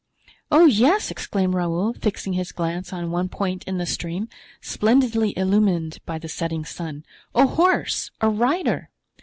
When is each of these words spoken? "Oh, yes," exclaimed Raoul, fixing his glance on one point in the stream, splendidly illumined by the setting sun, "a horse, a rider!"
"Oh, 0.49 0.65
yes," 0.65 1.11
exclaimed 1.11 1.53
Raoul, 1.53 1.93
fixing 1.93 2.33
his 2.33 2.51
glance 2.51 2.91
on 2.91 3.11
one 3.11 3.29
point 3.29 3.63
in 3.65 3.77
the 3.77 3.85
stream, 3.85 4.29
splendidly 4.59 5.37
illumined 5.37 5.99
by 6.07 6.17
the 6.17 6.27
setting 6.27 6.65
sun, 6.65 7.05
"a 7.35 7.45
horse, 7.45 8.09
a 8.19 8.27
rider!" 8.27 8.89